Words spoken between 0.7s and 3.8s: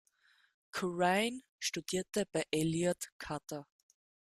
Curran studierte bei Elliott Carter.